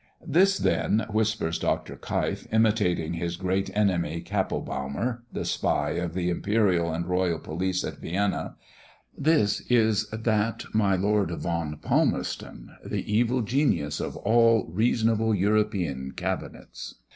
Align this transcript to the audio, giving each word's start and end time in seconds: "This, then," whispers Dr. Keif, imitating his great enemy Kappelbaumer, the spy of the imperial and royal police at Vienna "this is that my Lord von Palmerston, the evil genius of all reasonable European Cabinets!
"This, 0.25 0.57
then," 0.57 1.05
whispers 1.11 1.59
Dr. 1.59 1.95
Keif, 1.95 2.47
imitating 2.51 3.13
his 3.13 3.35
great 3.37 3.69
enemy 3.77 4.23
Kappelbaumer, 4.25 5.21
the 5.31 5.45
spy 5.45 5.91
of 5.91 6.15
the 6.15 6.31
imperial 6.31 6.91
and 6.91 7.05
royal 7.05 7.37
police 7.37 7.83
at 7.83 7.99
Vienna 7.99 8.55
"this 9.15 9.61
is 9.69 10.09
that 10.09 10.65
my 10.73 10.95
Lord 10.95 11.29
von 11.29 11.77
Palmerston, 11.77 12.71
the 12.83 13.05
evil 13.13 13.43
genius 13.43 13.99
of 13.99 14.17
all 14.17 14.65
reasonable 14.73 15.35
European 15.35 16.13
Cabinets! 16.13 16.95